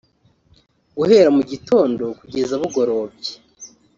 [0.97, 3.33] Guhera mugitondo kugeza bugorobye